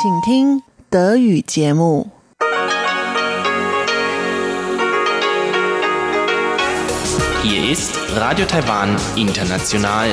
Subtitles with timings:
[0.00, 2.10] 请听德语节目。
[7.42, 10.08] Hier ist Radio Taiwan International.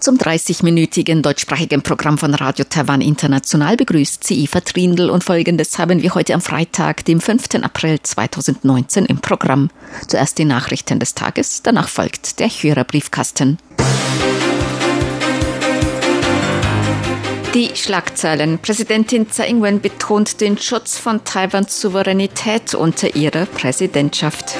[0.00, 6.02] Zum 30-minütigen deutschsprachigen Programm von Radio Taiwan International begrüßt sie Eva Trindl und folgendes haben
[6.02, 7.56] wir heute am Freitag, dem 5.
[7.62, 9.70] April 2019 im Programm.
[10.06, 13.58] Zuerst die Nachrichten des Tages, danach folgt der Hörerbriefkasten.
[17.53, 18.57] die Schlagzeilen.
[18.57, 24.55] Präsidentin Tsai Ing-wen betont den Schutz von Taiwans Souveränität unter ihrer Präsidentschaft.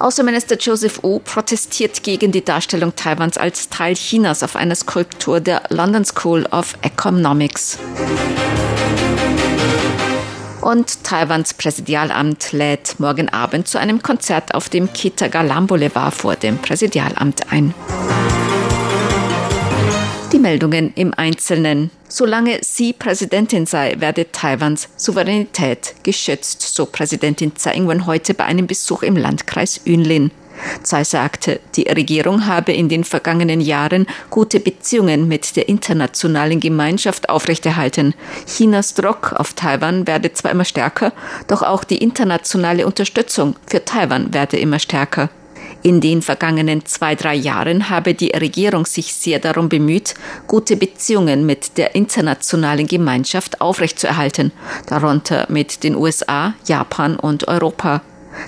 [0.00, 5.62] Außenminister Joseph Wu protestiert gegen die Darstellung Taiwans als Teil Chinas auf einer Skulptur der
[5.68, 7.78] London School of Economics.
[10.62, 16.58] Und Taiwans Präsidialamt lädt morgen Abend zu einem Konzert auf dem Kitagalam Boulevard vor dem
[16.58, 17.72] Präsidialamt ein.
[20.32, 21.90] Die Meldungen im Einzelnen.
[22.08, 28.66] Solange sie Präsidentin sei, werde Taiwans Souveränität geschützt, so Präsidentin Tsai Ing-wen heute bei einem
[28.66, 30.30] Besuch im Landkreis Yunlin.
[30.82, 37.28] Tsai sagte, die Regierung habe in den vergangenen Jahren gute Beziehungen mit der internationalen Gemeinschaft
[37.28, 38.14] aufrechterhalten.
[38.46, 41.12] Chinas Druck auf Taiwan werde zwar immer stärker,
[41.46, 45.28] doch auch die internationale Unterstützung für Taiwan werde immer stärker.
[45.82, 50.14] In den vergangenen zwei, drei Jahren habe die Regierung sich sehr darum bemüht,
[50.46, 54.52] gute Beziehungen mit der internationalen Gemeinschaft aufrechtzuerhalten,
[54.86, 58.02] darunter mit den USA, Japan und Europa.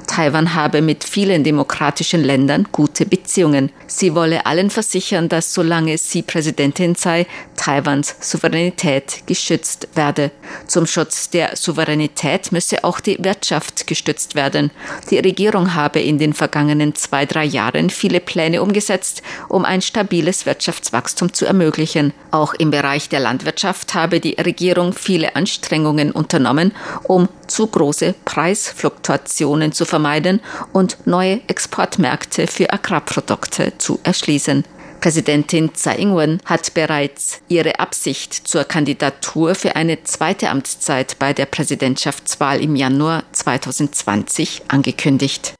[0.06, 3.70] Taiwan habe mit vielen demokratischen Ländern gute Beziehungen.
[3.86, 10.30] Sie wolle allen versichern, dass solange sie Präsidentin sei, Taiwans Souveränität geschützt werde.
[10.66, 14.70] Zum Schutz der Souveränität müsse auch die Wirtschaft gestützt werden.
[15.10, 20.46] Die Regierung habe in den vergangenen zwei, drei Jahren viele Pläne umgesetzt, um ein stabiles
[20.46, 22.12] Wirtschaftswachstum zu ermöglichen.
[22.30, 26.72] Auch im Bereich der Landwirtschaft habe die Regierung viele Anstrengungen unternommen,
[27.05, 30.40] um zu große Preisfluktuationen zu vermeiden
[30.72, 34.64] und neue Exportmärkte für Agrarprodukte zu erschließen.
[35.00, 41.44] Präsidentin Tsai Ing-wen hat bereits ihre Absicht zur Kandidatur für eine zweite Amtszeit bei der
[41.44, 45.54] Präsidentschaftswahl im Januar 2020 angekündigt.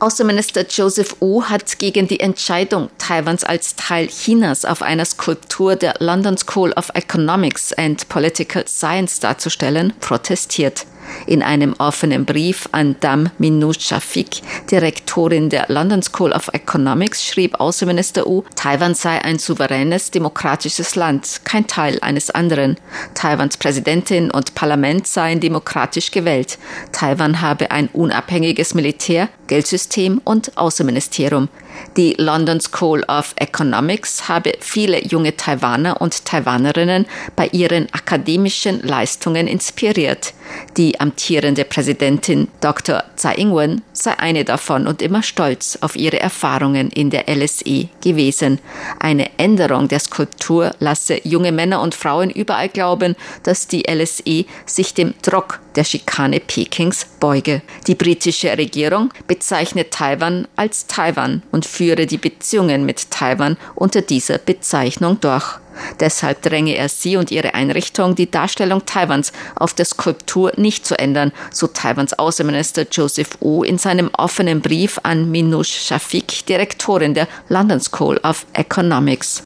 [0.00, 5.94] Außenminister Joseph Wu hat gegen die Entscheidung, Taiwans als Teil Chinas auf einer Skulptur der
[5.98, 10.86] London School of Economics and Political Science darzustellen, protestiert.
[11.26, 17.60] In einem offenen Brief an Dam Minu Shafik, Direktorin der London School of Economics, schrieb
[17.60, 22.76] Außenminister Wu, Taiwan sei ein souveränes, demokratisches Land, kein Teil eines anderen.
[23.14, 26.58] Taiwans Präsidentin und Parlament seien demokratisch gewählt.
[26.92, 31.48] Taiwan habe ein unabhängiges Militär, Geldsystem und Außenministerium.
[31.96, 37.06] Die London School of Economics habe viele junge Taiwaner und Taiwanerinnen
[37.36, 40.34] bei ihren akademischen Leistungen inspiriert.
[40.76, 43.04] Die amtierende Präsidentin Dr.
[43.16, 48.58] Tsai Ing-wen sei eine davon und immer stolz auf ihre Erfahrungen in der LSE gewesen.
[48.98, 54.94] Eine Änderung der Skulptur lasse junge Männer und Frauen überall glauben, dass die LSE sich
[54.94, 57.62] dem Druck der Schikane Pekings beuge.
[57.86, 64.38] Die britische Regierung bezeichnet Taiwan als Taiwan und führe die Beziehungen mit Taiwan unter dieser
[64.38, 65.58] Bezeichnung durch.
[66.00, 70.98] Deshalb dränge er sie und ihre Einrichtung, die Darstellung Taiwans auf der Skulptur nicht zu
[70.98, 77.28] ändern, so Taiwans Außenminister Joseph Wu in seinem offenen Brief an Minouche Shafik, Direktorin der
[77.48, 79.42] London School of Economics.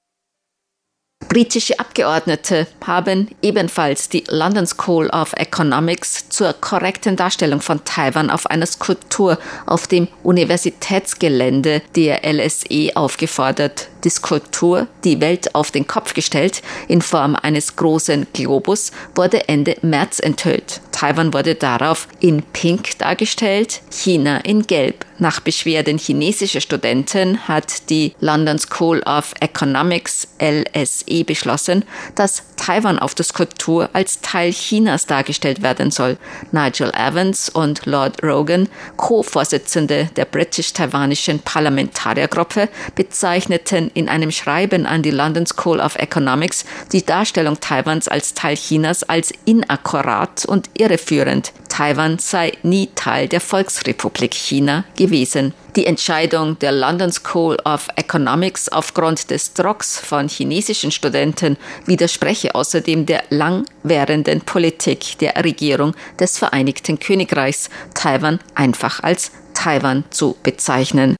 [1.28, 8.46] Britische Abgeordnete haben ebenfalls die London School of Economics zur korrekten Darstellung von Taiwan auf
[8.46, 13.88] einer Skulptur auf dem Universitätsgelände der LSE aufgefordert.
[14.06, 19.76] Die Skulptur, die Welt auf den Kopf gestellt, in Form eines großen Globus, wurde Ende
[19.82, 20.80] März enthüllt.
[20.92, 25.04] Taiwan wurde darauf in Pink dargestellt, China in Gelb.
[25.18, 31.84] Nach Beschwerden chinesischer Studenten hat die London School of Economics LSE beschlossen,
[32.14, 36.16] dass Taiwan auf der Skulptur als Teil Chinas dargestellt werden soll.
[36.52, 45.10] Nigel Evans und Lord Rogan, Co-Vorsitzende der britisch-taiwanischen Parlamentariergruppe, bezeichneten in einem Schreiben an die
[45.10, 51.52] London School of Economics die Darstellung Taiwans als Teil Chinas als inakkurat und irreführend.
[51.68, 55.52] Taiwan sei nie Teil der Volksrepublik China gewesen.
[55.76, 63.04] Die Entscheidung der London School of Economics aufgrund des Drucks von chinesischen Studenten widerspreche außerdem
[63.04, 71.16] der langwährenden Politik der Regierung des Vereinigten Königreichs, Taiwan einfach als Taiwan zu bezeichnen.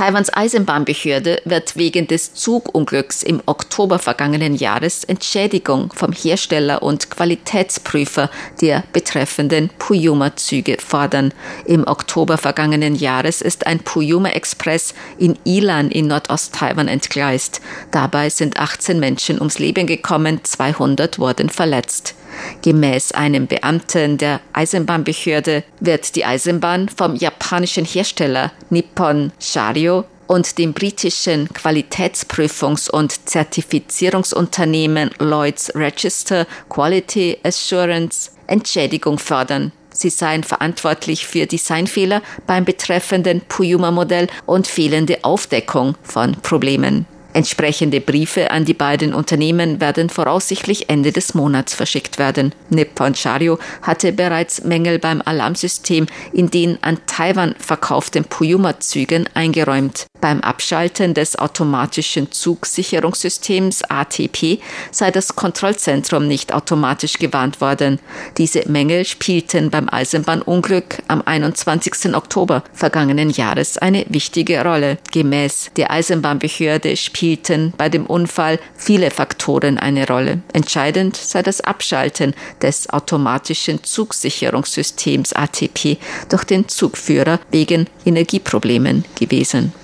[0.00, 8.30] Taiwans Eisenbahnbehörde wird wegen des Zugunglücks im Oktober vergangenen Jahres Entschädigung vom Hersteller und Qualitätsprüfer
[8.62, 11.34] der betreffenden Puyuma-Züge fordern.
[11.66, 17.60] Im Oktober vergangenen Jahres ist ein Puyuma Express in Ilan in Nordost-Taiwan entgleist.
[17.90, 22.14] Dabei sind 18 Menschen ums Leben gekommen, 200 wurden verletzt.
[22.62, 30.72] Gemäß einem Beamten der Eisenbahnbehörde wird die Eisenbahn vom japanischen Hersteller Nippon Shario und dem
[30.72, 39.72] britischen Qualitätsprüfungs- und Zertifizierungsunternehmen Lloyds Register Quality Assurance Entschädigung fördern.
[39.92, 47.06] Sie seien verantwortlich für Designfehler beim betreffenden Puyuma-Modell und fehlende Aufdeckung von Problemen.
[47.32, 52.52] Entsprechende Briefe an die beiden Unternehmen werden voraussichtlich Ende des Monats verschickt werden.
[52.70, 60.06] Nippon Shario hatte bereits Mängel beim Alarmsystem in den an Taiwan verkauften Puyuma-Zügen eingeräumt.
[60.20, 64.58] Beim Abschalten des automatischen Zugsicherungssystems ATP
[64.90, 68.00] sei das Kontrollzentrum nicht automatisch gewarnt worden.
[68.36, 72.14] Diese Mängel spielten beim Eisenbahnunglück am 21.
[72.14, 74.98] Oktober vergangenen Jahres eine wichtige Rolle.
[75.12, 80.40] Gemäß der Eisenbahnbehörde spielten bei dem Unfall viele Faktoren eine Rolle.
[80.54, 82.32] Entscheidend sei das Abschalten
[82.62, 85.98] des automatischen Zugsicherungssystems ATP
[86.30, 89.74] durch den Zugführer wegen Energieproblemen gewesen.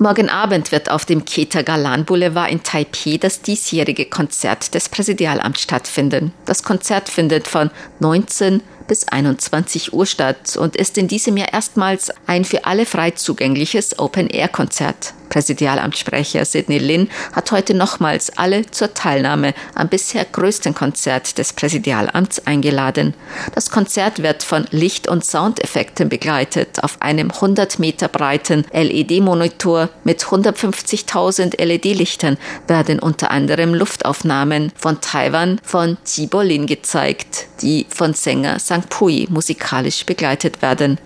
[0.00, 5.62] Morgen Abend wird auf dem Keter Galan Boulevard in Taipei das diesjährige Konzert des Präsidialamts
[5.62, 6.32] stattfinden.
[6.44, 12.10] Das Konzert findet von 19 bis 21 Uhr statt und ist in diesem Jahr erstmals
[12.26, 15.14] ein für alle frei zugängliches Open-Air-Konzert.
[15.32, 22.46] Präsidialamtssprecher Sidney Lin hat heute nochmals alle zur Teilnahme am bisher größten Konzert des Präsidialamts
[22.46, 23.14] eingeladen.
[23.54, 26.84] Das Konzert wird von Licht- und Soundeffekten begleitet.
[26.84, 32.36] Auf einem 100 Meter breiten LED-Monitor mit 150.000 LED-Lichtern
[32.66, 38.90] werden unter anderem Luftaufnahmen von Taiwan von Jibolin gezeigt, die von Sänger St.
[38.90, 40.98] Pui musikalisch begleitet werden.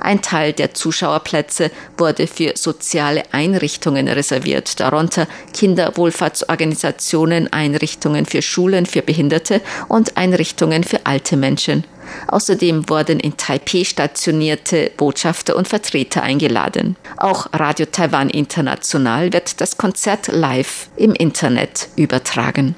[0.00, 9.02] Ein Teil der Zuschauerplätze wurde für soziale Einrichtungen reserviert, darunter Kinderwohlfahrtsorganisationen, Einrichtungen für Schulen für
[9.02, 11.84] Behinderte und Einrichtungen für alte Menschen.
[12.28, 16.96] Außerdem wurden in Taipei stationierte Botschafter und Vertreter eingeladen.
[17.16, 22.76] Auch Radio Taiwan International wird das Konzert live im Internet übertragen.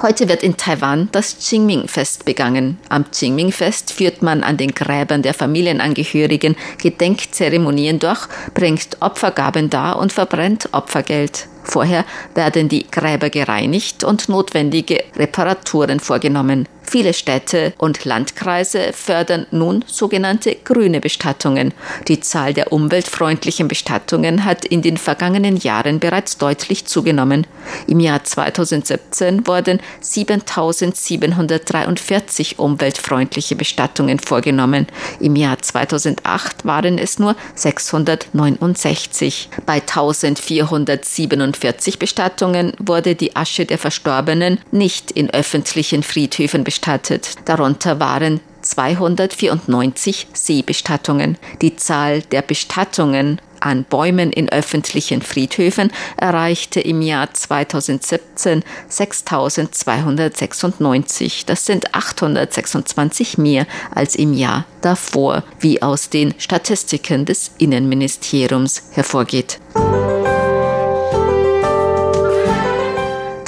[0.00, 2.78] Heute wird in Taiwan das Qingming-Fest begangen.
[2.88, 10.12] Am Qingming-Fest führt man an den Gräbern der Familienangehörigen Gedenkzeremonien durch, bringt Opfergaben dar und
[10.12, 11.48] verbrennt Opfergeld.
[11.64, 12.04] Vorher
[12.36, 16.68] werden die Gräber gereinigt und notwendige Reparaturen vorgenommen.
[16.90, 21.74] Viele Städte und Landkreise fördern nun sogenannte grüne Bestattungen.
[22.08, 27.46] Die Zahl der umweltfreundlichen Bestattungen hat in den vergangenen Jahren bereits deutlich zugenommen.
[27.86, 34.86] Im Jahr 2017 wurden 7743 umweltfreundliche Bestattungen vorgenommen.
[35.20, 39.50] Im Jahr 2008 waren es nur 669.
[39.66, 47.34] Bei 1447 Bestattungen wurde die Asche der Verstorbenen nicht in öffentlichen Friedhöfen bestattet bestattet.
[47.44, 51.36] Darunter waren 294 Seebestattungen.
[51.60, 61.44] Die Zahl der Bestattungen an Bäumen in öffentlichen Friedhöfen erreichte im Jahr 2017 6296.
[61.46, 69.58] Das sind 826 mehr als im Jahr davor, wie aus den Statistiken des Innenministeriums hervorgeht.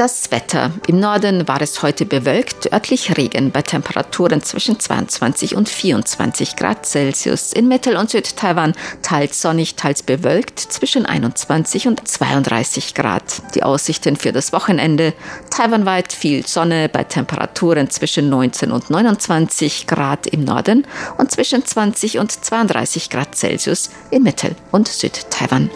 [0.00, 0.72] Das Wetter.
[0.86, 6.86] Im Norden war es heute bewölkt, örtlich Regen bei Temperaturen zwischen 22 und 24 Grad
[6.86, 7.52] Celsius.
[7.52, 13.42] In Mittel- und Südtaiwan teils sonnig, teils bewölkt zwischen 21 und 32 Grad.
[13.54, 15.12] Die Aussichten für das Wochenende.
[15.50, 20.86] Taiwanweit viel Sonne bei Temperaturen zwischen 19 und 29 Grad im Norden
[21.18, 25.68] und zwischen 20 und 32 Grad Celsius in Mittel- und Südtaiwan.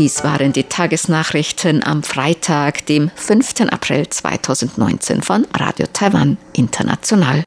[0.00, 3.70] Dies waren die Tagesnachrichten am Freitag, dem 5.
[3.70, 7.44] April 2019 von Radio Taiwan International.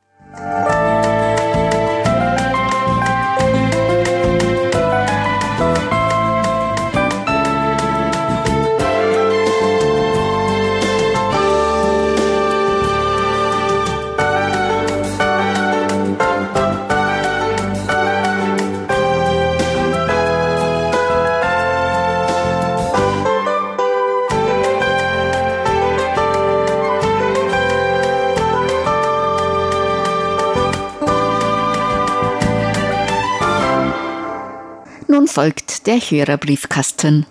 [35.34, 37.25] Folgt der Hörerbriefkasten.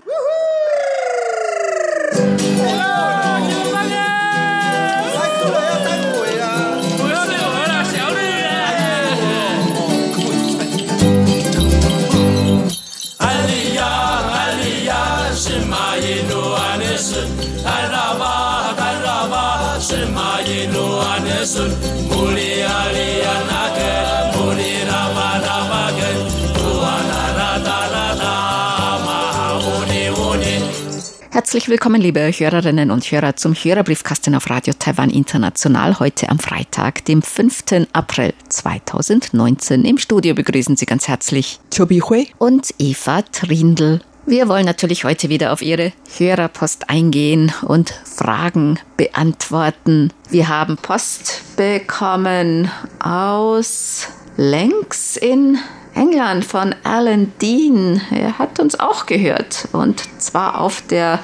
[31.53, 35.99] Herzlich willkommen, liebe Hörerinnen und Hörer, zum Hörerbriefkasten auf Radio Taiwan International.
[36.01, 37.89] Heute am Freitag, dem 5.
[37.93, 39.85] April 2019.
[39.85, 44.01] Im Studio begrüßen Sie ganz herzlich Chobi Hui und Eva Trindl.
[44.25, 50.11] Wir wollen natürlich heute wieder auf Ihre Hörerpost eingehen und Fragen beantworten.
[50.31, 55.59] Wir haben Post bekommen aus Lenks in
[55.95, 58.01] England von Alan Dean.
[58.11, 61.21] Er hat uns auch gehört und zwar auf der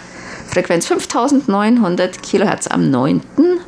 [0.49, 3.21] Frequenz 5900 Kilohertz am 9.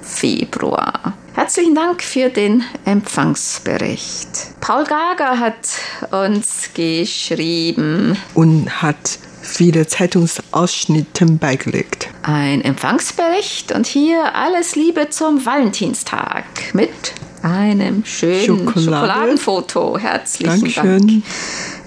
[0.03, 1.15] Februar.
[1.35, 4.29] Herzlichen Dank für den Empfangsbericht.
[4.61, 5.69] Paul Gager hat
[6.11, 12.09] uns geschrieben und hat viele Zeitungsausschnitte beigelegt.
[12.23, 16.91] Ein Empfangsbericht und hier alles Liebe zum Valentinstag mit
[17.43, 18.81] einem schönen Schokolade.
[18.81, 19.99] Schokoladenfoto.
[19.99, 21.07] Herzlichen Dankeschön.
[21.07, 21.23] Dank.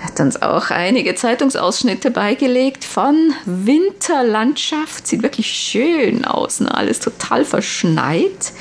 [0.04, 5.08] Hat uns auch einige Zeitungsausschnitte beigelegt von Winterlandschaft.
[5.08, 6.74] Sieht wirklich schön aus, ne?
[6.76, 8.52] alles total verschneit.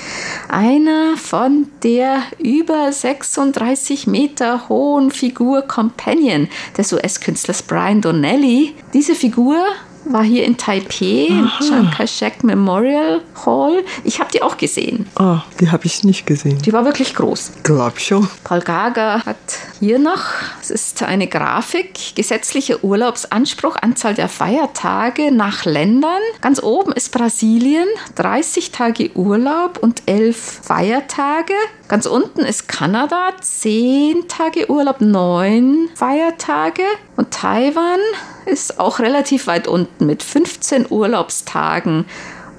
[0.48, 8.76] Einer von der über 36 Meter hohen Figur Companion des US-Künstlers Brian Donnelly.
[8.94, 9.64] Diese Figur
[10.04, 11.28] war hier in Taipei,
[11.60, 13.84] Chiang Kai-shek Memorial Hall.
[14.04, 15.06] Ich habe die auch gesehen.
[15.18, 16.60] Oh, die habe ich nicht gesehen.
[16.62, 17.52] Die war wirklich groß.
[17.62, 18.28] Glaub schon.
[18.44, 19.36] Paul Gager hat
[19.80, 20.24] hier noch,
[20.60, 26.20] es ist eine Grafik, gesetzlicher Urlaubsanspruch, Anzahl der Feiertage nach Ländern.
[26.40, 31.54] Ganz oben ist Brasilien, 30 Tage Urlaub und 11 Feiertage.
[31.88, 36.84] Ganz unten ist Kanada, 10 Tage Urlaub, 9 Feiertage.
[37.16, 38.00] Und Taiwan
[38.46, 42.06] ist auch relativ weit unten mit 15 Urlaubstagen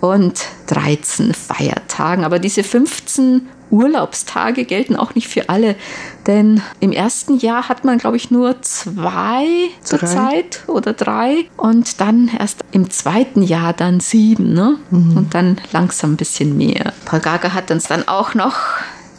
[0.02, 2.26] und 13 Feiertagen.
[2.26, 5.76] Aber diese 15 Urlaubstage gelten auch nicht für alle,
[6.28, 9.46] denn im ersten Jahr hat man, glaube ich, nur zwei
[9.82, 14.78] zur Zeit oder drei und dann erst im zweiten Jahr dann sieben ne?
[14.92, 15.18] Mhm.
[15.18, 16.94] und dann langsam ein bisschen mehr.
[17.06, 18.56] Paul Gaga hat uns dann auch noch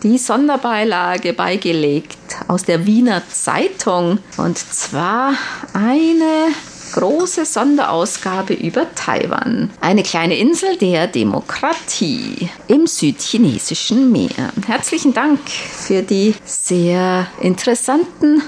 [0.05, 5.33] die Sonderbeilage beigelegt aus der Wiener Zeitung und zwar
[5.73, 6.53] eine
[6.93, 14.53] große Sonderausgabe über Taiwan, eine kleine Insel der Demokratie im südchinesischen Meer.
[14.67, 18.43] Herzlichen Dank für die sehr interessanten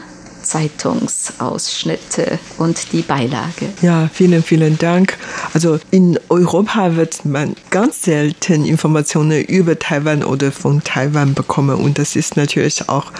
[0.46, 3.68] Zeitungsausschnitte und die Beilage.
[3.82, 5.16] Ja, vielen, vielen Dank.
[5.52, 11.76] Also in Europa wird man ganz selten Informationen über Taiwan oder von Taiwan bekommen.
[11.76, 13.12] Und das ist natürlich auch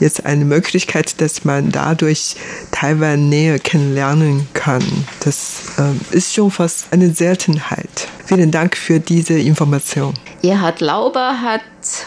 [0.00, 2.36] jetzt eine Möglichkeit, dass man dadurch
[2.70, 4.84] Taiwan näher kennenlernen kann.
[5.20, 8.08] Das äh, ist schon fast eine Seltenheit.
[8.26, 10.14] Vielen Dank für diese Information.
[10.42, 11.62] Erhard Lauber hat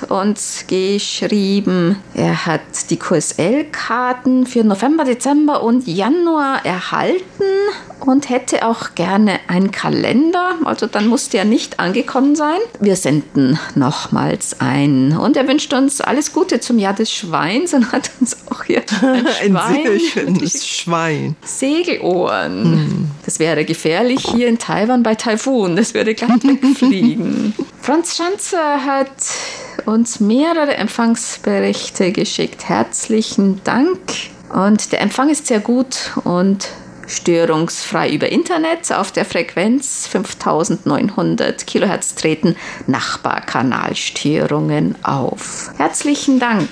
[0.09, 7.43] uns geschrieben, er hat die QSL-Karten für November, Dezember und Januar erhalten
[7.99, 10.55] und hätte auch gerne einen Kalender.
[10.65, 12.57] Also dann musste er nicht angekommen sein.
[12.79, 15.17] Wir senden nochmals ein.
[15.17, 18.83] Und er wünscht uns alles Gute zum Jahr des Schweins und hat uns auch hier
[19.41, 21.35] ein, ein sehr schönes Schwein.
[21.43, 22.63] Segelohren.
[22.63, 23.11] Hm.
[23.25, 25.75] Das wäre gefährlich hier in Taiwan bei Taifun.
[25.75, 27.53] Das würde glatt wegfliegen.
[27.81, 29.11] Franz Schanzer hat
[29.85, 32.67] uns mehrere Empfangsberichte geschickt.
[32.67, 33.99] Herzlichen Dank.
[34.53, 36.69] Und der Empfang ist sehr gut und
[37.07, 38.91] störungsfrei über Internet.
[38.91, 45.71] Auf der Frequenz 5900 Kilohertz treten Nachbarkanalstörungen auf.
[45.77, 46.67] Herzlichen Dank.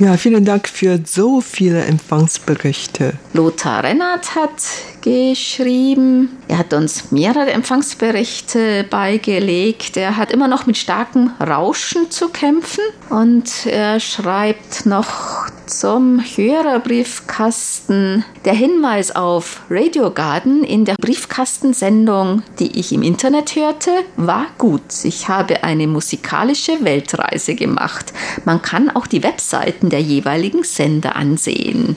[0.00, 3.12] Ja, vielen Dank für so viele Empfangsberichte.
[3.32, 4.62] Lothar Rennert hat
[5.06, 6.36] geschrieben.
[6.48, 9.96] Er hat uns mehrere Empfangsberichte beigelegt.
[9.96, 18.24] Er hat immer noch mit starkem Rauschen zu kämpfen und er schreibt noch zum Hörerbriefkasten
[18.44, 24.82] der Hinweis auf Radio Garden in der Briefkastensendung, die ich im Internet hörte, war gut.
[25.02, 28.12] Ich habe eine musikalische Weltreise gemacht.
[28.44, 31.96] Man kann auch die Webseiten der jeweiligen Sender ansehen.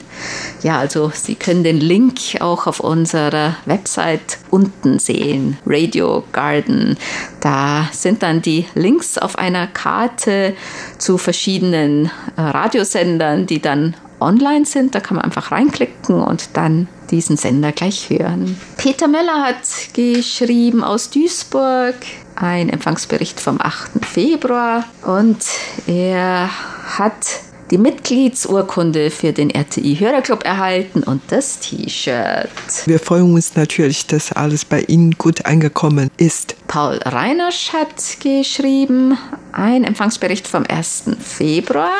[0.64, 5.56] Ja, also Sie können den Link auch auf unserer Website unten sehen.
[5.64, 6.98] Radio Garden.
[7.38, 10.56] Da sind dann die Links auf einer Karte
[10.98, 14.96] zu verschiedenen äh, Radiosendern, die dann online sind.
[14.96, 18.56] Da kann man einfach reinklicken und dann diesen Sender gleich hören.
[18.76, 19.62] Peter Möller hat
[19.94, 21.96] geschrieben aus Duisburg
[22.36, 24.04] ein Empfangsbericht vom 8.
[24.04, 25.38] Februar und
[25.86, 26.50] er
[26.98, 27.40] hat
[27.70, 32.50] die Mitgliedsurkunde für den RTI Hörerclub erhalten und das T-Shirt.
[32.86, 36.56] Wir freuen uns natürlich, dass alles bei Ihnen gut angekommen ist.
[36.66, 39.16] Paul Reinersch hat geschrieben,
[39.52, 41.04] ein Empfangsbericht vom 1.
[41.20, 41.92] Februar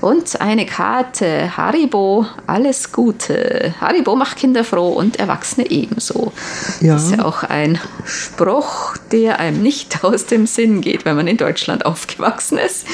[0.00, 1.56] und eine Karte.
[1.56, 3.74] Haribo, alles Gute.
[3.80, 6.32] Haribo macht Kinder froh und Erwachsene ebenso.
[6.80, 6.94] Ja.
[6.94, 11.26] Das ist ja auch ein Spruch, der einem nicht aus dem Sinn geht, wenn man
[11.26, 12.86] in Deutschland aufgewachsen ist.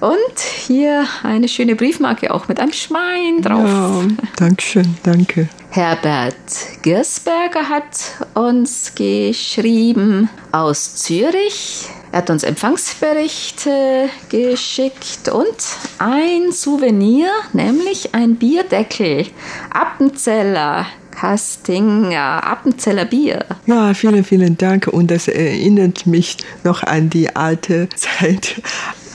[0.00, 3.64] Und hier eine schöne Briefmarke auch mit einem Schwein drauf.
[3.64, 5.48] Ja, Dankeschön, danke.
[5.70, 6.34] Herbert
[6.82, 7.86] Gersberger hat
[8.34, 11.88] uns geschrieben aus Zürich.
[12.12, 15.56] Er hat uns Empfangsberichte geschickt und
[15.98, 19.26] ein Souvenir, nämlich ein Bierdeckel.
[19.70, 23.44] Appenzeller Castinger, Appenzeller Bier.
[23.66, 24.86] Ja, vielen, vielen Dank.
[24.86, 28.60] Und das erinnert mich noch an die alte Zeit,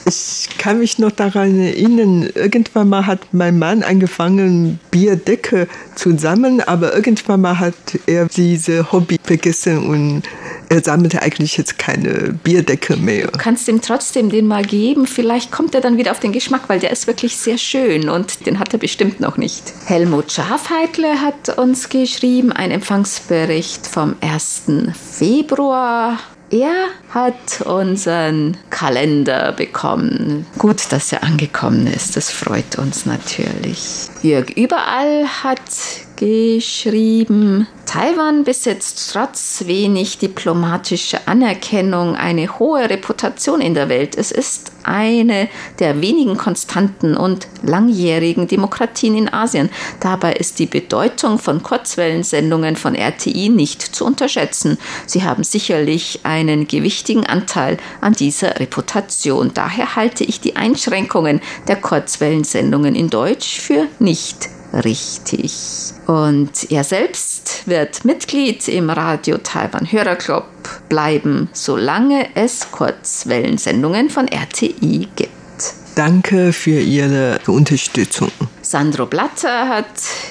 [0.04, 6.60] ich kann mich noch daran erinnern, irgendwann mal hat mein Mann angefangen, Bierdecke zu sammeln,
[6.60, 7.74] aber irgendwann mal hat
[8.06, 10.22] er diese Hobby vergessen und
[10.68, 13.28] er sammelte eigentlich jetzt keine Bierdecke mehr.
[13.28, 16.62] Du kannst ihm trotzdem den mal geben, vielleicht kommt er dann wieder auf den Geschmack,
[16.68, 19.72] weil der ist wirklich sehr schön und den hat er bestimmt noch nicht.
[19.86, 24.62] Helmut Schafheitle hat uns geschrieben, ein Empfangsbericht vom 1.
[25.18, 26.18] Februar
[26.52, 30.46] er hat unseren Kalender bekommen.
[30.58, 32.16] Gut, dass er angekommen ist.
[32.16, 34.08] Das freut uns natürlich.
[34.22, 35.60] Jörg Überall hat
[36.22, 44.16] geschrieben, Taiwan besitzt trotz wenig diplomatischer Anerkennung eine hohe Reputation in der Welt.
[44.16, 45.48] Es ist eine
[45.80, 49.68] der wenigen konstanten und langjährigen Demokratien in Asien.
[49.98, 54.78] Dabei ist die Bedeutung von Kurzwellensendungen von RTI nicht zu unterschätzen.
[55.06, 59.50] Sie haben sicherlich einen gewichtigen Anteil an dieser Reputation.
[59.54, 65.52] Daher halte ich die Einschränkungen der Kurzwellensendungen in Deutsch für nicht richtig.
[66.06, 70.44] Und er selbst wird Mitglied im Radio Taiwan Hörerclub
[70.88, 75.30] bleiben, solange es Kurzwellensendungen von RTI gibt.
[75.94, 78.30] Danke für Ihre Unterstützung.
[78.62, 79.86] Sandro Blatter hat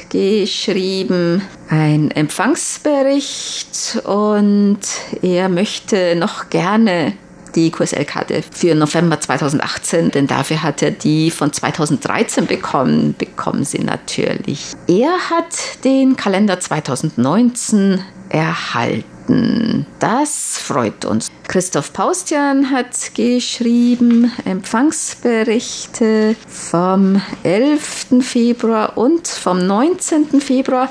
[0.09, 4.79] geschrieben ein Empfangsbericht und
[5.21, 7.13] er möchte noch gerne
[7.55, 13.79] die QSL-Karte für November 2018, denn dafür hat er die von 2013 bekommen, bekommen sie
[13.79, 14.73] natürlich.
[14.87, 19.85] Er hat den Kalender 2019 erhalten.
[19.99, 21.27] Das freut uns.
[21.47, 28.21] Christoph Paustian hat geschrieben Empfangsberichte vom 11.
[28.21, 30.41] Februar und vom 19.
[30.41, 30.89] Februar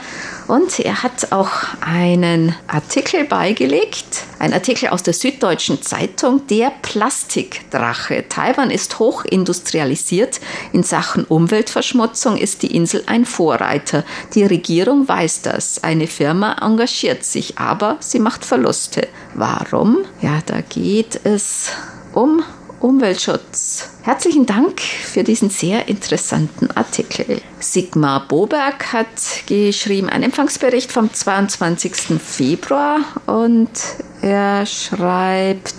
[0.51, 8.25] und er hat auch einen Artikel beigelegt, ein Artikel aus der Süddeutschen Zeitung, der Plastikdrache.
[8.29, 10.41] Taiwan ist hochindustrialisiert.
[10.73, 14.03] In Sachen Umweltverschmutzung ist die Insel ein Vorreiter.
[14.35, 15.85] Die Regierung weiß das.
[15.85, 19.07] Eine Firma engagiert sich, aber sie macht Verluste.
[19.35, 19.99] Warum?
[20.21, 21.71] Ja, da geht es
[22.13, 22.43] um
[22.81, 23.89] Umweltschutz.
[24.03, 27.43] Herzlichen Dank für diesen sehr interessanten Artikel.
[27.59, 29.09] Sigmar Boberg hat
[29.47, 32.19] geschrieben einen Empfangsbericht vom 22.
[32.19, 33.69] Februar und
[34.23, 35.75] er schreibt,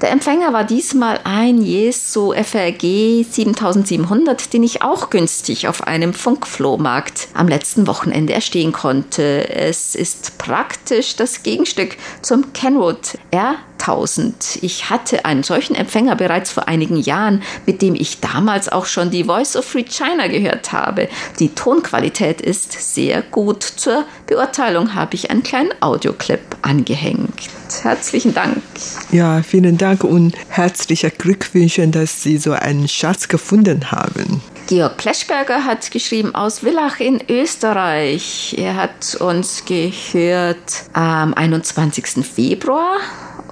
[0.00, 7.28] der Empfänger war diesmal ein Jesu FRG 7700, den ich auch günstig auf einem Funkflohmarkt
[7.34, 9.48] am letzten Wochenende erstehen konnte.
[9.50, 14.58] Es ist praktisch das Gegenstück zum Kenwood R1000.
[14.62, 19.10] Ich hatte einen solchen Empfänger bereits vor einigen Jahren, mit dem ich damals auch schon
[19.10, 21.08] die Voice of Free China gehört habe.
[21.38, 23.62] Die Tonqualität ist sehr gut.
[23.62, 27.48] Zur Beurteilung habe ich einen kleinen Audioclip angehängt.
[27.82, 28.62] Herzlichen Dank.
[29.10, 34.42] Ja, vielen Dank und herzliche Glückwünsche, dass Sie so einen Schatz gefunden haben.
[34.68, 38.54] Georg Pleschberger hat geschrieben aus Villach in Österreich.
[38.58, 42.22] Er hat uns gehört am 21.
[42.22, 42.98] Februar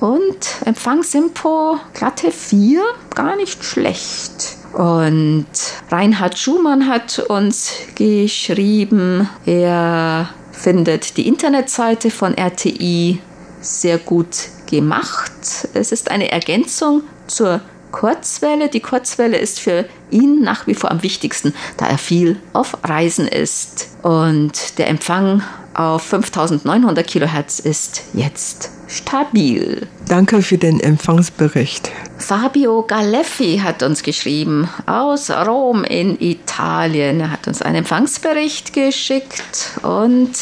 [0.00, 2.82] und Empfangsimpo glatte 4,
[3.14, 4.58] gar nicht schlecht.
[4.74, 5.46] Und
[5.90, 13.20] Reinhard Schumann hat uns geschrieben, er findet die Internetseite von RTI
[13.62, 15.32] sehr gut gemacht.
[15.72, 17.62] Es ist eine Ergänzung zur
[17.96, 18.68] Kurzwelle.
[18.68, 23.26] Die Kurzwelle ist für ihn nach wie vor am wichtigsten, da er viel auf Reisen
[23.26, 23.88] ist.
[24.02, 29.86] Und der Empfang auf 5900 Kilohertz ist jetzt stabil.
[30.08, 31.90] Danke für den Empfangsbericht.
[32.18, 37.20] Fabio Galeffi hat uns geschrieben aus Rom in Italien.
[37.20, 40.32] Er hat uns einen Empfangsbericht geschickt und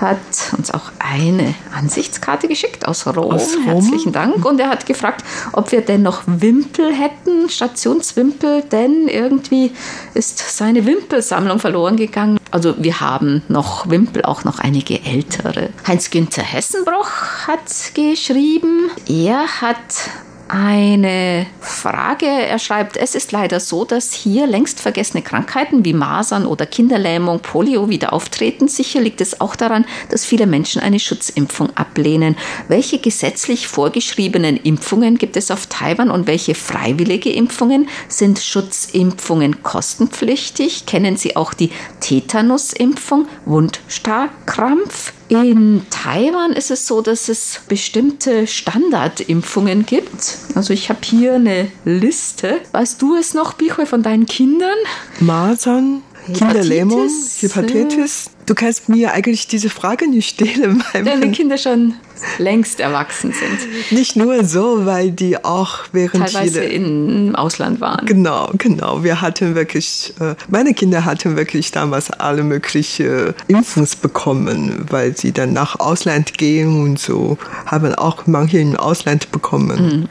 [0.00, 0.18] hat
[0.56, 3.32] uns auch eine Ansichtskarte geschickt aus Rom.
[3.32, 3.64] aus Rom.
[3.64, 4.44] Herzlichen Dank.
[4.44, 9.72] Und er hat gefragt, ob wir denn noch Wimpel hätten, Stationswimpel, denn irgendwie
[10.14, 12.38] ist seine Wimpelsammlung verloren gegangen.
[12.50, 15.70] Also wir haben noch Wimpel, auch noch einige ältere.
[15.86, 20.10] Heinz-Günther Hessenbroch hat geschrieben, er hat
[20.48, 22.26] eine Frage.
[22.26, 27.40] Er schreibt, es ist leider so, dass hier längst vergessene Krankheiten wie Masern oder Kinderlähmung,
[27.40, 28.68] Polio wieder auftreten.
[28.68, 32.36] Sicher liegt es auch daran, dass viele Menschen eine Schutzimpfung ablehnen.
[32.68, 37.88] Welche gesetzlich vorgeschriebenen Impfungen gibt es auf Taiwan und welche freiwillige Impfungen?
[38.08, 40.86] Sind Schutzimpfungen kostenpflichtig?
[40.86, 45.12] Kennen Sie auch die Tetanusimpfung, Wundstarkrampf?
[45.28, 50.38] In Taiwan ist es so, dass es bestimmte Standardimpfungen gibt.
[50.54, 52.60] Also ich habe hier eine Liste.
[52.72, 54.76] Weißt du es noch, Bichoy, von deinen Kindern?
[55.20, 57.08] Masern, Kinderlähmung,
[57.40, 58.30] Hepatitis.
[58.46, 60.82] Du kannst mir eigentlich diese Frage nicht stellen.
[60.92, 61.94] Deine Kinder schon
[62.38, 63.92] längst erwachsen sind.
[63.92, 68.06] Nicht nur so, weil die auch während Teilweise viele, im Ausland waren.
[68.06, 69.04] Genau, genau.
[69.04, 75.32] Wir hatten wirklich, äh, meine Kinder hatten wirklich damals alle möglichen Impfungs bekommen, weil sie
[75.32, 79.86] dann nach Ausland gehen und so haben auch manche im Ausland bekommen.
[80.00, 80.08] Mhm.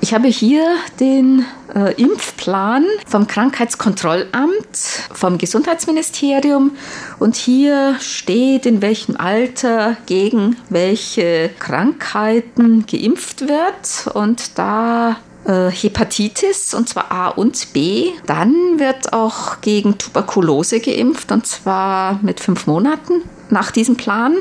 [0.00, 4.66] Ich habe hier den äh, Impfplan vom Krankheitskontrollamt,
[5.12, 6.72] vom Gesundheitsministerium
[7.18, 11.22] und hier steht, in welchem Alter gegen welche
[11.58, 18.10] Krankheiten geimpft wird und da äh, Hepatitis und zwar A und B.
[18.26, 24.36] Dann wird auch gegen Tuberkulose geimpft und zwar mit fünf Monaten nach diesem Plan.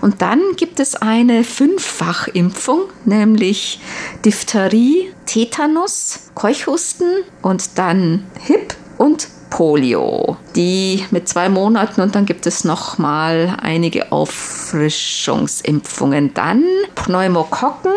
[0.00, 3.80] Und dann gibt es eine Fünffachimpfung, nämlich
[4.24, 10.36] Diphtherie, Tetanus, Keuchhusten und dann HIP und Polio.
[10.56, 16.34] Die mit zwei Monaten und dann gibt es noch mal einige Auffrischungsimpfungen.
[16.34, 16.64] Dann
[16.96, 17.92] Pneumokokken,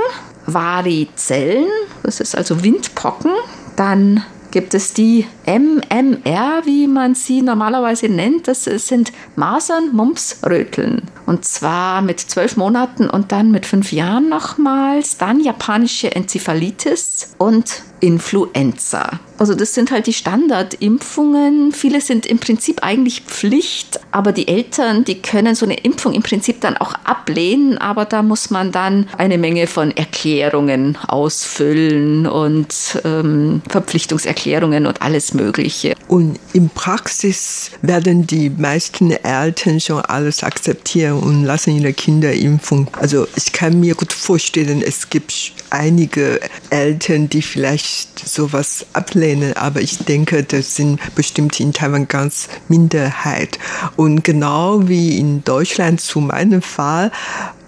[0.46, 1.66] Varizellen,
[2.04, 3.32] das ist also Windpocken.
[3.76, 8.48] Dann gibt es die MMR, wie man sie normalerweise nennt.
[8.48, 11.10] Das sind Masern, Mumps, Röteln.
[11.26, 15.18] Und zwar mit zwölf Monaten und dann mit fünf Jahren nochmals.
[15.18, 19.20] Dann japanische Enzephalitis und Influenza.
[19.38, 21.72] Also das sind halt die Standardimpfungen.
[21.72, 26.24] Viele sind im Prinzip eigentlich Pflicht, aber die Eltern, die können so eine Impfung im
[26.24, 33.00] Prinzip dann auch ablehnen, aber da muss man dann eine Menge von Erklärungen ausfüllen und
[33.06, 35.94] ähm, Verpflichtungserklärungen und alles Mögliche.
[36.08, 42.88] Und in Praxis werden die meisten Eltern schon alles akzeptieren und lassen ihre Kinder impfen.
[42.94, 49.82] Also ich kann mir gut vorstellen, es gibt einige Eltern, die vielleicht sowas ablehnen, aber
[49.82, 53.60] ich denke, das sind bestimmt in Taiwan ganz Minderheit.
[53.96, 57.12] Und genau wie in Deutschland zu meinem Fall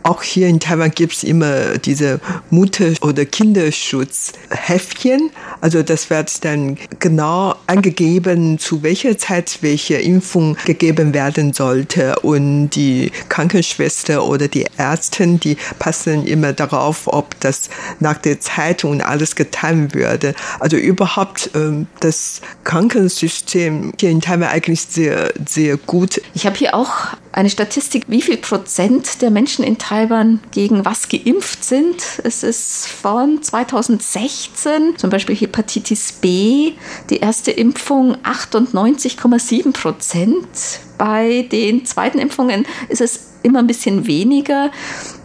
[0.03, 5.31] auch hier in Taiwan gibt es immer diese Mutter- oder Kinderschutzhäftchen.
[5.61, 12.19] Also das wird dann genau angegeben, zu welcher Zeit welche Impfung gegeben werden sollte.
[12.19, 18.83] Und die Krankenschwester oder die Ärztin, die passen immer darauf, ob das nach der Zeit
[18.83, 20.33] und alles getan würde.
[20.59, 26.21] Also überhaupt ähm, das Krankensystem hier in Taiwan eigentlich sehr, sehr gut.
[26.33, 27.07] Ich habe hier auch
[27.39, 32.03] eine Statistik, wie viel Prozent der Menschen in Taiwan gegen was geimpft sind.
[32.25, 36.73] Es ist von 2016 zum Beispiel Hepatitis B,
[37.09, 40.81] die erste Impfung 98,7 Prozent.
[40.97, 44.69] Bei den zweiten Impfungen ist es immer ein bisschen weniger.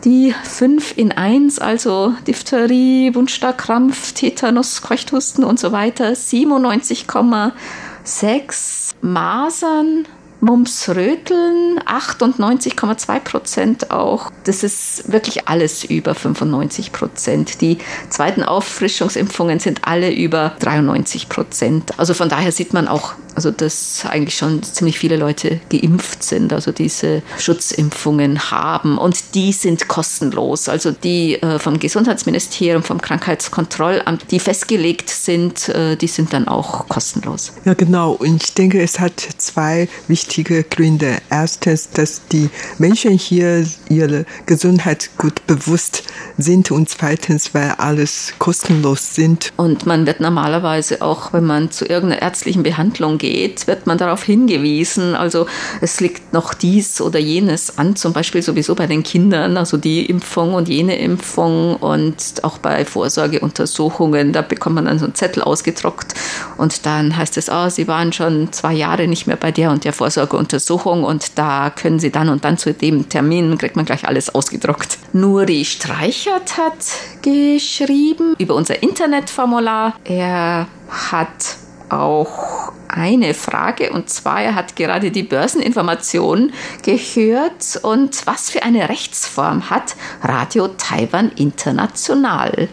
[0.05, 10.07] Die 5 in 1, also Diphtherie, Wundstarkrampf, Tetanus, Keuchthusten und so weiter, 97,6 Masern
[10.44, 14.30] Mumps Röteln 98,2 Prozent auch.
[14.44, 17.62] Das ist wirklich alles über 95 Prozent.
[17.62, 17.78] Die
[18.11, 21.98] zweiten Auffrischungsimpfungen sind alle über 93 Prozent.
[21.98, 26.53] Also von daher sieht man auch, also dass eigentlich schon ziemlich viele Leute geimpft sind,
[26.53, 30.68] also diese Schutzimpfungen haben und die sind kostenlos.
[30.68, 36.88] Also die äh, vom Gesundheitsministerium, vom Krankheitskontrollamt, die festgelegt sind, äh, die sind dann auch
[36.88, 37.53] kostenlos.
[37.64, 38.12] Ja, genau.
[38.12, 41.18] Und ich denke, es hat zwei wichtige Gründe.
[41.31, 46.05] Erstens, dass die Menschen hier ihre Gesundheit gut bewusst
[46.38, 49.53] sind und zweitens, weil alles kostenlos sind.
[49.57, 54.22] Und man wird normalerweise auch, wenn man zu irgendeiner ärztlichen Behandlung geht, wird man darauf
[54.22, 55.14] hingewiesen.
[55.14, 55.46] Also
[55.80, 60.04] es liegt noch dies oder jenes an, zum Beispiel sowieso bei den Kindern, also die
[60.04, 65.42] Impfung und jene Impfung und auch bei Vorsorgeuntersuchungen, da bekommt man dann so einen Zettel
[65.42, 66.14] ausgedruckt
[66.58, 69.84] und dann heißt es, oh, Sie waren schon zwei Jahre nicht mehr bei der und
[69.84, 74.06] der Vorsorgeuntersuchung und da können Sie dann und dann zu dem Termin, kriegt man gleich
[74.06, 74.98] alles ausgedruckt.
[75.14, 76.74] Nuri Streichert hat
[77.22, 79.94] geschrieben über unser Internetformular.
[80.04, 88.51] Er hat auch eine Frage und zwar, er hat gerade die Börseninformation gehört und was
[88.51, 92.68] für eine Rechtsform hat Radio Taiwan International?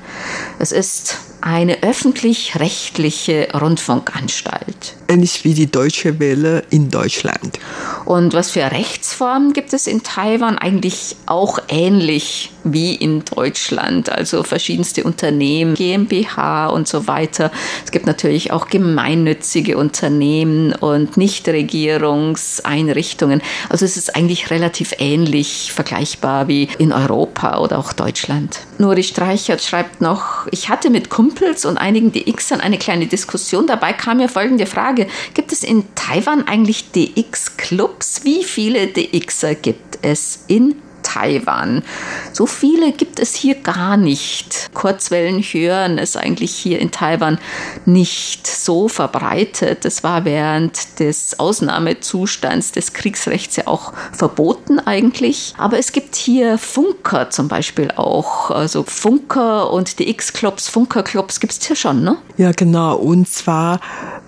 [0.60, 4.95] Es ist eine öffentlich-rechtliche Rundfunkanstalt.
[5.12, 7.60] Ähnlich wie die Deutsche Welle in Deutschland.
[8.06, 10.58] Und was für Rechtsformen gibt es in Taiwan?
[10.58, 14.10] Eigentlich auch ähnlich wie in Deutschland.
[14.10, 17.52] Also verschiedenste Unternehmen, GmbH und so weiter.
[17.84, 23.41] Es gibt natürlich auch gemeinnützige Unternehmen und Nichtregierungseinrichtungen.
[23.69, 28.60] Also es ist eigentlich relativ ähnlich vergleichbar wie in Europa oder auch Deutschland.
[28.78, 33.67] Nuri Streichert schreibt noch, ich hatte mit Kumpels und einigen DXern eine kleine Diskussion.
[33.67, 35.00] Dabei kam mir folgende Frage.
[35.33, 38.23] Gibt es in Taiwan eigentlich DX-Clubs?
[38.23, 40.75] Wie viele DXer gibt es in
[41.11, 41.83] Taiwan.
[42.31, 44.69] So viele gibt es hier gar nicht.
[44.73, 47.37] Kurzwellen hören ist eigentlich hier in Taiwan
[47.85, 49.85] nicht so verbreitet.
[49.85, 55.53] Es war während des Ausnahmezustands des Kriegsrechts ja auch verboten eigentlich.
[55.57, 58.51] Aber es gibt hier Funker zum Beispiel auch.
[58.51, 62.17] Also Funker und die X-Clubs, Funker-Clubs gibt es hier schon, ne?
[62.37, 62.95] Ja, genau.
[62.95, 63.79] Und zwar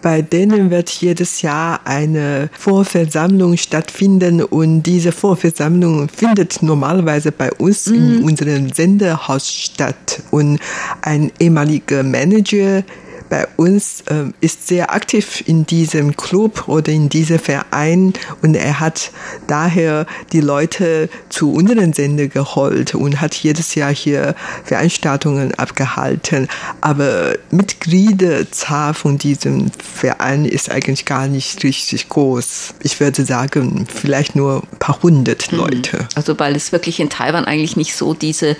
[0.03, 7.87] bei denen wird jedes Jahr eine Vorversammlung stattfinden und diese Vorversammlung findet normalerweise bei uns
[7.87, 7.95] mhm.
[7.95, 10.21] in unserem Sendehaus statt.
[10.29, 10.59] Und
[11.01, 12.83] ein ehemaliger Manager
[13.29, 18.79] bei uns äh, ist sehr aktiv in diesem Club oder in diesem Verein und er
[18.79, 19.11] hat
[19.47, 26.47] daher die Leute zu unseren Sender geholt und hat jedes Jahr hier Veranstaltungen abgehalten.
[26.81, 32.75] Aber Mitgliederzahl von diesem Verein ist eigentlich gar nicht richtig groß.
[32.83, 35.57] Ich würde sagen, vielleicht nur ein paar hundert mhm.
[35.57, 36.07] Leute.
[36.15, 38.57] Also weil es wirklich in Taiwan eigentlich nicht so diese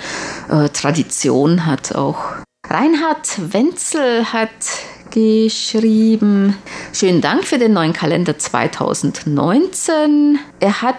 [0.49, 2.19] äh, Tradition hat auch.
[2.69, 4.49] Reinhard Wenzel hat
[5.12, 6.58] geschrieben,
[6.91, 10.39] schönen Dank für den neuen Kalender 2019.
[10.60, 10.97] Er hat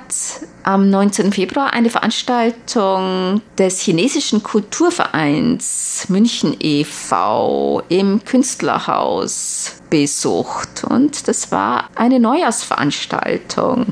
[0.62, 1.33] am 19.
[1.33, 7.83] Februar eine Veranstaltung des chinesischen Kulturvereins München e.V.
[7.88, 10.85] im Künstlerhaus besucht.
[10.85, 13.87] Und das war eine Neujahrsveranstaltung.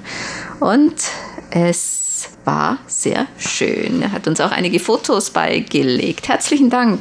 [0.61, 0.94] Und
[1.50, 4.02] es war sehr schön.
[4.02, 6.28] Er hat uns auch einige Fotos beigelegt.
[6.28, 7.00] Herzlichen Dank.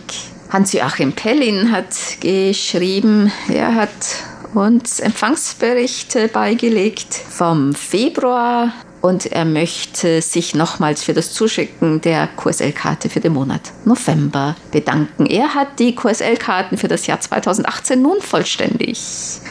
[0.52, 3.90] Hans-Joachim Pellin hat geschrieben, er hat
[4.54, 13.10] uns Empfangsberichte beigelegt vom Februar und er möchte sich nochmals für das Zuschicken der QSL-Karte
[13.10, 15.26] für den Monat November bedanken.
[15.26, 19.00] Er hat die QSL-Karten für das Jahr 2018 nun vollständig.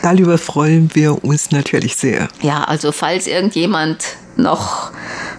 [0.02, 2.28] Darüber freuen wir uns natürlich sehr.
[2.42, 4.04] Ja, also falls irgendjemand
[4.36, 4.92] noch